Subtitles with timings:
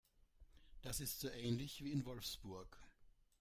[0.81, 2.75] Das ist so ähnlich wie in Wolfsburg